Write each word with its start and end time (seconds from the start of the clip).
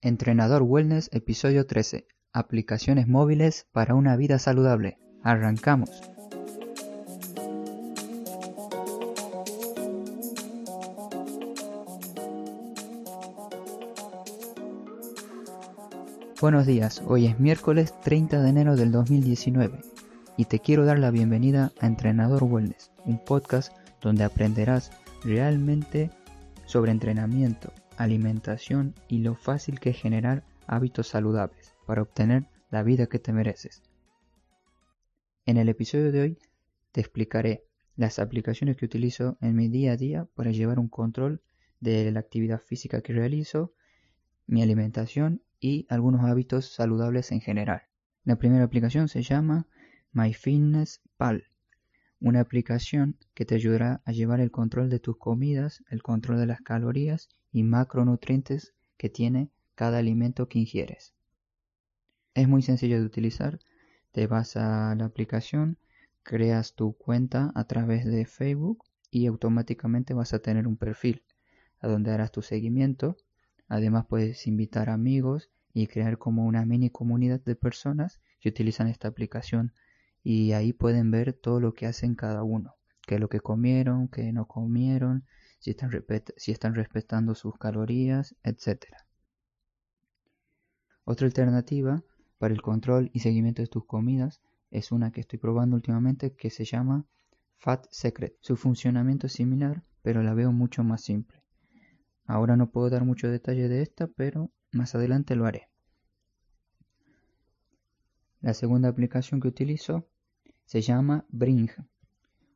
Entrenador 0.00 0.62
Wellness, 0.62 1.10
episodio 1.12 1.66
13. 1.66 2.06
Aplicaciones 2.32 3.08
móviles 3.08 3.66
para 3.72 3.96
una 3.96 4.14
vida 4.16 4.38
saludable. 4.38 4.96
Arrancamos. 5.24 5.90
Buenos 16.40 16.64
días, 16.64 17.02
hoy 17.04 17.26
es 17.26 17.40
miércoles 17.40 17.92
30 18.04 18.40
de 18.40 18.48
enero 18.50 18.76
del 18.76 18.92
2019 18.92 19.80
y 20.36 20.44
te 20.44 20.60
quiero 20.60 20.84
dar 20.84 21.00
la 21.00 21.10
bienvenida 21.10 21.72
a 21.80 21.88
Entrenador 21.88 22.44
Wellness, 22.44 22.92
un 23.04 23.18
podcast 23.18 23.72
donde 24.00 24.22
aprenderás 24.22 24.92
realmente 25.24 26.12
sobre 26.66 26.92
entrenamiento, 26.92 27.72
alimentación 27.98 28.94
y 29.08 29.18
lo 29.18 29.34
fácil 29.34 29.80
que 29.80 29.90
es 29.90 30.00
generar 30.00 30.44
hábitos 30.66 31.08
saludables 31.08 31.74
para 31.84 32.02
obtener 32.02 32.46
la 32.70 32.82
vida 32.82 33.08
que 33.08 33.18
te 33.18 33.32
mereces. 33.32 33.82
En 35.44 35.56
el 35.56 35.68
episodio 35.68 36.12
de 36.12 36.20
hoy 36.20 36.38
te 36.92 37.00
explicaré 37.00 37.64
las 37.96 38.20
aplicaciones 38.20 38.76
que 38.76 38.84
utilizo 38.84 39.36
en 39.40 39.56
mi 39.56 39.68
día 39.68 39.92
a 39.92 39.96
día 39.96 40.28
para 40.36 40.52
llevar 40.52 40.78
un 40.78 40.88
control 40.88 41.42
de 41.80 42.10
la 42.12 42.20
actividad 42.20 42.60
física 42.60 43.00
que 43.00 43.12
realizo, 43.12 43.74
mi 44.46 44.62
alimentación 44.62 45.42
y 45.58 45.86
algunos 45.90 46.24
hábitos 46.24 46.72
saludables 46.72 47.32
en 47.32 47.40
general. 47.40 47.82
La 48.22 48.36
primera 48.36 48.64
aplicación 48.64 49.08
se 49.08 49.22
llama 49.22 49.66
MyFitnessPal, 50.12 51.47
una 52.20 52.40
aplicación 52.40 53.16
que 53.34 53.44
te 53.44 53.54
ayudará 53.54 54.02
a 54.04 54.12
llevar 54.12 54.40
el 54.40 54.50
control 54.50 54.90
de 54.90 54.98
tus 54.98 55.16
comidas, 55.16 55.84
el 55.88 56.02
control 56.02 56.38
de 56.38 56.46
las 56.46 56.60
calorías 56.60 57.28
y 57.52 57.62
macronutrientes 57.62 58.74
que 58.96 59.08
tiene 59.08 59.50
cada 59.74 59.98
alimento 59.98 60.48
que 60.48 60.58
ingieres. 60.58 61.14
Es 62.34 62.48
muy 62.48 62.62
sencillo 62.62 62.98
de 62.98 63.06
utilizar, 63.06 63.58
te 64.12 64.26
vas 64.26 64.56
a 64.56 64.94
la 64.96 65.04
aplicación, 65.04 65.78
creas 66.22 66.74
tu 66.74 66.92
cuenta 66.92 67.52
a 67.54 67.64
través 67.64 68.04
de 68.04 68.26
Facebook 68.26 68.84
y 69.10 69.26
automáticamente 69.26 70.14
vas 70.14 70.34
a 70.34 70.40
tener 70.40 70.66
un 70.66 70.76
perfil 70.76 71.22
a 71.80 71.88
donde 71.88 72.10
harás 72.10 72.32
tu 72.32 72.42
seguimiento. 72.42 73.16
Además 73.68 74.06
puedes 74.08 74.46
invitar 74.46 74.90
amigos 74.90 75.50
y 75.72 75.86
crear 75.86 76.18
como 76.18 76.46
una 76.46 76.64
mini 76.66 76.90
comunidad 76.90 77.40
de 77.40 77.54
personas 77.54 78.20
que 78.40 78.48
utilizan 78.48 78.88
esta 78.88 79.08
aplicación 79.08 79.72
y 80.30 80.52
ahí 80.52 80.74
pueden 80.74 81.10
ver 81.10 81.32
todo 81.32 81.58
lo 81.58 81.72
que 81.72 81.86
hacen 81.86 82.14
cada 82.14 82.42
uno, 82.42 82.74
qué 83.06 83.14
es 83.14 83.20
lo 83.22 83.30
que 83.30 83.40
comieron, 83.40 84.08
qué 84.08 84.30
no 84.30 84.46
comieron, 84.46 85.24
si 85.58 85.70
están, 85.70 85.90
si 86.36 86.52
están 86.52 86.74
respetando 86.74 87.34
sus 87.34 87.56
calorías, 87.56 88.36
etc. 88.42 88.84
Otra 91.04 91.26
alternativa 91.26 92.04
para 92.36 92.52
el 92.52 92.60
control 92.60 93.08
y 93.14 93.20
seguimiento 93.20 93.62
de 93.62 93.68
tus 93.68 93.86
comidas 93.86 94.42
es 94.70 94.92
una 94.92 95.12
que 95.12 95.22
estoy 95.22 95.38
probando 95.38 95.76
últimamente 95.76 96.34
que 96.34 96.50
se 96.50 96.66
llama 96.66 97.06
Fat 97.56 97.86
Secret. 97.90 98.36
Su 98.42 98.56
funcionamiento 98.56 99.28
es 99.28 99.32
similar, 99.32 99.82
pero 100.02 100.22
la 100.22 100.34
veo 100.34 100.52
mucho 100.52 100.84
más 100.84 101.04
simple. 101.04 101.42
Ahora 102.26 102.54
no 102.54 102.70
puedo 102.70 102.90
dar 102.90 103.06
mucho 103.06 103.30
detalle 103.30 103.66
de 103.70 103.80
esta, 103.80 104.08
pero 104.08 104.50
más 104.72 104.94
adelante 104.94 105.36
lo 105.36 105.46
haré. 105.46 105.70
La 108.42 108.52
segunda 108.52 108.90
aplicación 108.90 109.40
que 109.40 109.48
utilizo 109.48 110.06
se 110.68 110.82
llama 110.82 111.24
Bring, 111.30 111.70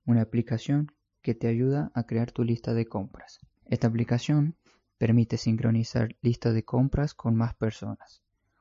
una 0.04 0.20
aplicación 0.20 0.92
que 1.22 1.34
te 1.34 1.46
ayuda 1.46 1.90
a 1.94 2.02
crear 2.02 2.30
tu 2.30 2.44
lista 2.44 2.74
de 2.74 2.84
compras. 2.84 3.38
Esta 3.64 3.86
aplicación 3.86 4.54
permite 4.98 5.38
sincronizar 5.38 6.14
listas 6.20 6.52
de 6.52 6.62
compras 6.62 7.14
con 7.14 7.36
más 7.36 7.54
personas. 7.54 8.20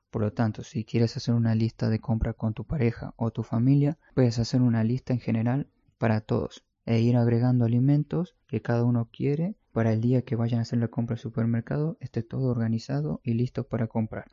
Por 0.10 0.22
lo 0.22 0.32
tanto, 0.32 0.64
si 0.64 0.86
quieres 0.86 1.18
hacer 1.18 1.34
una 1.34 1.54
lista 1.54 1.90
de 1.90 2.00
compras 2.00 2.36
con 2.36 2.54
tu 2.54 2.64
pareja 2.64 3.14
o 3.18 3.32
tu 3.32 3.44
familia, 3.44 3.98
puedes 4.16 4.40
hacer 4.40 4.62
una 4.62 4.86
lista 4.86 5.12
en 5.12 5.20
general 5.20 5.68
para 5.98 6.22
todos 6.22 6.64
e 6.86 7.02
ir 7.02 7.18
agregando 7.18 7.66
alimentos 7.66 8.38
que 8.48 8.62
cada 8.62 8.86
uno 8.86 9.09
quiere 9.12 9.58
para 9.74 9.92
el 9.92 10.00
día 10.00 10.22
que 10.22 10.38
vayan 10.38 10.59
a 10.59 10.62
hacer 10.62 10.80
la 10.80 10.88
compra 10.88 11.16
al 11.16 11.20
supermercado 11.20 11.98
esté 12.00 12.24
todo 12.24 12.52
organizado 12.52 13.20
y 13.22 13.34
listo 13.34 13.68
para 13.68 13.88
comprar. 13.88 14.31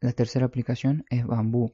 La 0.00 0.12
tercera 0.12 0.44
aplicación 0.44 1.06
es 1.08 1.26
Bamboo, 1.26 1.72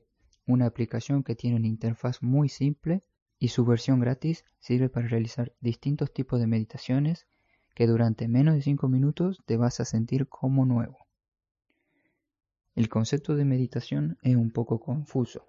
una 0.49 0.67
aplicación 0.67 1.23
que 1.23 1.37
tiene 1.37 1.57
una 1.57 1.69
interfaz 1.69 2.23
muy 2.23 2.49
simple 2.49 3.05
y 3.39 3.49
su 3.49 3.65
versión 3.65 4.01
gratis 4.01 4.45
sirve 4.59 4.89
para 4.89 5.07
realizar 5.07 5.53
distintos 5.61 6.13
tipos 6.13 6.41
de 6.41 6.47
meditaciones 6.47 7.27
que 7.75 7.87
durante 7.87 8.27
menos 8.27 8.55
de 8.55 8.63
5 8.63 8.89
minutos 8.89 9.43
te 9.45 9.57
vas 9.57 9.79
a 9.79 9.85
sentir 9.85 10.27
como 10.27 10.65
nuevo. 10.65 10.97
El 12.75 12.89
concepto 12.89 13.37
de 13.37 13.45
meditación 13.45 14.19
es 14.23 14.37
un 14.37 14.51
poco 14.51 14.81
confuso. 14.81 15.47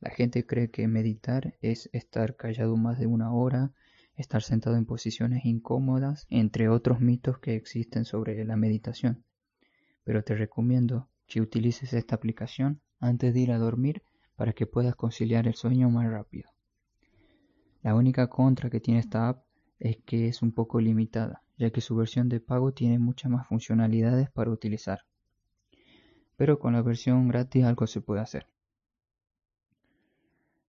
La 0.00 0.10
gente 0.10 0.46
cree 0.46 0.70
que 0.70 0.86
meditar 0.86 1.56
es 1.60 1.90
estar 1.92 2.36
callado 2.36 2.76
más 2.76 2.98
de 2.98 3.06
una 3.06 3.32
hora, 3.32 3.72
estar 4.14 4.42
sentado 4.42 4.76
en 4.76 4.86
posiciones 4.86 5.44
incómodas, 5.44 6.26
entre 6.30 6.68
otros 6.68 7.00
mitos 7.00 7.38
que 7.38 7.56
existen 7.56 8.04
sobre 8.04 8.44
la 8.44 8.56
meditación. 8.56 9.24
Pero 10.04 10.22
te 10.22 10.36
recomiendo 10.36 11.08
que 11.26 11.40
utilices 11.40 11.92
esta 11.92 12.14
aplicación 12.14 12.80
antes 13.00 13.34
de 13.34 13.40
ir 13.40 13.52
a 13.52 13.58
dormir 13.58 14.02
para 14.38 14.52
que 14.52 14.66
puedas 14.66 14.94
conciliar 14.94 15.48
el 15.48 15.54
sueño 15.54 15.90
más 15.90 16.08
rápido. 16.08 16.48
La 17.82 17.96
única 17.96 18.28
contra 18.28 18.70
que 18.70 18.78
tiene 18.78 19.00
esta 19.00 19.28
app 19.28 19.44
es 19.80 19.96
que 20.06 20.28
es 20.28 20.42
un 20.42 20.52
poco 20.52 20.80
limitada, 20.80 21.42
ya 21.56 21.70
que 21.70 21.80
su 21.80 21.96
versión 21.96 22.28
de 22.28 22.38
pago 22.38 22.72
tiene 22.72 23.00
muchas 23.00 23.32
más 23.32 23.48
funcionalidades 23.48 24.30
para 24.30 24.52
utilizar. 24.52 25.00
Pero 26.36 26.60
con 26.60 26.74
la 26.74 26.82
versión 26.82 27.26
gratis 27.26 27.64
algo 27.64 27.88
se 27.88 28.00
puede 28.00 28.20
hacer. 28.20 28.46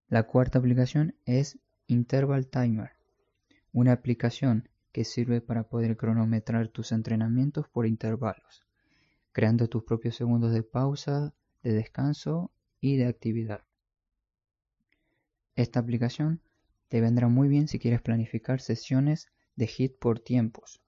La 0.07 0.23
cuarta 0.23 0.57
aplicación 0.57 1.13
es 1.25 1.59
Interval 1.85 2.47
Timer, 2.47 2.93
una 3.71 3.91
aplicación 3.91 4.67
que 4.91 5.03
sirve 5.03 5.41
para 5.41 5.69
poder 5.69 5.95
cronometrar 5.95 6.69
tus 6.69 6.91
entrenamientos 6.91 7.67
por 7.69 7.85
intervalos, 7.85 8.65
creando 9.31 9.67
tus 9.67 9.83
propios 9.83 10.15
segundos 10.15 10.53
de 10.53 10.63
pausa, 10.63 11.35
de 11.61 11.73
descanso 11.73 12.51
y 12.81 12.97
de 12.97 13.07
actividad. 13.07 13.63
Esta 15.55 15.79
aplicación 15.79 16.41
te 16.87 17.01
vendrá 17.01 17.27
muy 17.27 17.47
bien 17.47 17.67
si 17.67 17.79
quieres 17.79 18.01
planificar 18.01 18.61
sesiones 18.61 19.27
de 19.55 19.65
HIT 19.67 19.99
por 19.99 20.19
tiempos. 20.19 20.81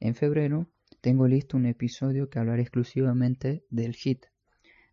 En 0.00 0.14
febrero 0.14 0.68
tengo 1.00 1.28
listo 1.28 1.56
un 1.56 1.66
episodio 1.66 2.28
que 2.28 2.38
hablará 2.38 2.60
exclusivamente 2.60 3.64
del 3.70 3.94
HIT, 3.94 4.26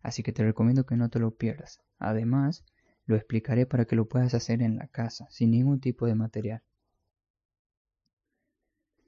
así 0.02 0.22
que 0.22 0.32
te 0.32 0.44
recomiendo 0.44 0.86
que 0.86 0.96
no 0.96 1.10
te 1.10 1.18
lo 1.18 1.36
pierdas. 1.36 1.80
Además, 1.98 2.64
lo 3.04 3.16
explicaré 3.16 3.66
para 3.66 3.84
que 3.84 3.96
lo 3.96 4.08
puedas 4.08 4.34
hacer 4.34 4.62
en 4.62 4.76
la 4.76 4.86
casa, 4.86 5.26
sin 5.30 5.50
ningún 5.50 5.80
tipo 5.80 6.06
de 6.06 6.14
material. 6.14 6.62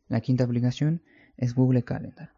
La 0.09 0.21
quinta 0.21 0.45
aplicación 0.45 1.03
es 1.37 1.55
Google 1.55 1.85
Calendar. 1.85 2.33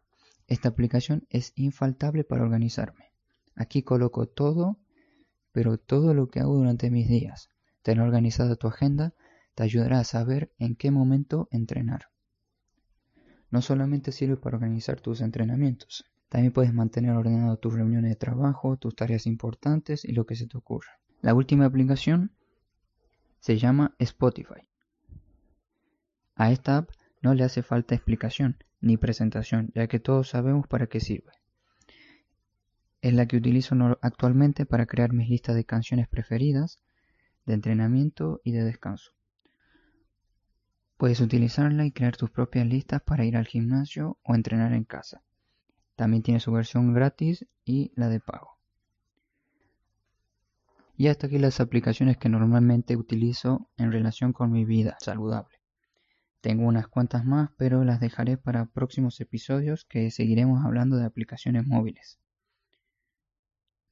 Esta 0.47 0.69
aplicación 0.69 1.27
es 1.31 1.53
infaltable 1.57 2.23
para 2.23 2.43
organizarme. 2.43 3.14
Aquí 3.55 3.83
coloco 3.83 4.27
todo, 4.27 4.79
pero 5.53 5.79
todo 5.79 6.15
lo 6.15 6.29
que 6.29 6.41
hago 6.41 6.57
durante 6.57 6.91
mis 6.91 7.09
días. 7.09 7.51
Tener 7.83 8.03
organizada 8.03 8.57
tu 8.57 8.67
agenda 8.67 9.15
te 9.55 9.63
ayudará 9.63 10.01
a 10.01 10.05
saber 10.05 10.53
en 10.59 10.75
qué 10.75 10.91
momento 10.91 11.49
entrenar. 11.53 12.09
No 13.51 13.63
solamente 13.63 14.11
sirve 14.11 14.37
para 14.37 14.57
organizar 14.57 15.01
tus 15.01 15.21
entrenamientos, 15.21 16.05
también 16.29 16.53
puedes 16.53 16.75
mantener 16.75 17.13
ordenado 17.13 17.57
tus 17.59 17.75
reuniones 17.75 18.11
de 18.11 18.17
trabajo, 18.17 18.77
tus 18.77 18.97
tareas 18.97 19.27
importantes 19.27 20.05
y 20.05 20.13
lo 20.13 20.27
que 20.27 20.35
se 20.35 20.49
te 20.49 20.59
ocurra. 20.59 20.99
La 21.21 21.35
última 21.35 21.67
aplicación 21.67 22.33
se 23.39 23.57
llama 23.57 23.95
Spotify. 24.01 24.69
A 26.35 26.51
esta 26.51 26.79
app 26.79 26.91
no 27.23 27.35
le 27.35 27.45
hace 27.45 27.63
falta 27.63 27.95
explicación 27.95 28.57
ni 28.81 28.97
presentación, 28.97 29.71
ya 29.75 29.87
que 29.87 30.01
todos 30.01 30.31
sabemos 30.31 30.67
para 30.67 30.89
qué 30.89 30.99
sirve 30.99 31.44
es 33.05 33.13
la 33.13 33.27
que 33.27 33.37
utilizo 33.37 33.77
actualmente 34.01 34.65
para 34.65 34.87
crear 34.87 35.13
mis 35.13 35.29
listas 35.29 35.55
de 35.55 35.67
canciones 35.67 36.09
preferidas, 36.09 36.81
de 37.45 37.53
entrenamiento 37.53 38.41
y 38.45 38.53
de 38.53 38.65
descanso. 38.65 39.13
Puedes 40.97 41.21
utilizarla 41.21 41.85
y 41.85 41.93
crear 41.93 42.17
tus 42.17 42.31
propias 42.31 42.67
listas 42.67 43.03
para 43.03 43.27
ir 43.27 43.37
al 43.37 43.47
gimnasio 43.47 44.17
o 44.23 44.35
entrenar 44.35 44.73
en 44.73 44.85
casa. 44.85 45.23
También 45.97 46.23
tiene 46.23 46.41
su 46.41 46.51
versión 46.51 46.95
gratis 46.95 47.47
y 47.63 47.93
la 47.95 48.09
de 48.09 48.21
pago. 48.21 48.57
Y 50.97 51.09
hasta 51.09 51.27
aquí 51.27 51.39
las 51.39 51.61
aplicaciones 51.61 52.17
que 52.17 52.31
normalmente 52.31 52.97
utilizo 52.97 53.69
en 53.77 53.93
relación 53.93 54.33
con 54.33 54.51
mi 54.51 54.65
vida 54.65 54.97
saludable. 54.99 55.61
Tengo 56.41 56.67
unas 56.67 56.89
cuantas 56.89 57.27
más, 57.27 57.51
pero 57.59 57.85
las 57.85 58.01
dejaré 58.01 58.39
para 58.39 58.65
próximos 58.65 59.21
episodios 59.21 59.85
que 59.85 60.11
seguiremos 60.11 60.65
hablando 60.65 60.97
de 60.97 61.05
aplicaciones 61.05 61.67
móviles. 61.67 62.19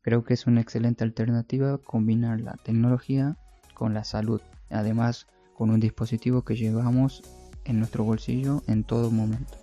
Creo 0.03 0.25
que 0.25 0.35
es 0.35 0.47
una 0.47 0.61
excelente 0.61 1.05
alternativa 1.05 1.79
combinar 1.79 2.41
la 2.41 2.55
tecnología 2.55 3.37
con 3.75 3.95
la 3.95 4.05
salud, 4.05 4.41
además 4.69 5.29
con 5.55 5.71
un 5.71 5.81
dispositivo 5.81 6.43
que 6.43 6.57
llevamos 6.57 7.23
en 7.65 7.79
nuestro 7.79 8.05
bolsillo 8.05 8.63
en 8.67 8.83
todo 8.83 9.11
momento. 9.11 9.59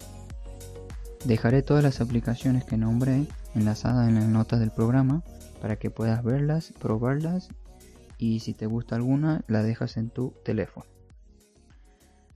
Dejaré 1.25 1.61
todas 1.61 1.83
las 1.83 1.99
aplicaciones 1.99 2.63
que 2.63 2.77
nombré 2.77 3.25
enlazadas 3.53 4.07
en 4.07 4.15
las 4.15 4.25
notas 4.25 4.61
del 4.61 4.71
programa 4.71 5.23
para 5.61 5.75
que 5.75 5.89
puedas 5.89 6.23
verlas, 6.23 6.73
probarlas 6.79 7.49
y 8.17 8.39
si 8.39 8.53
te 8.53 8.65
gusta 8.65 8.95
alguna 8.95 9.43
la 9.47 9.61
dejas 9.61 9.97
en 9.97 10.09
tu 10.09 10.33
teléfono. 10.45 10.85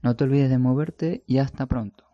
No 0.02 0.14
te 0.16 0.24
olvides 0.24 0.50
de 0.50 0.58
moverte 0.58 1.24
y 1.26 1.38
hasta 1.38 1.64
pronto. 1.64 2.04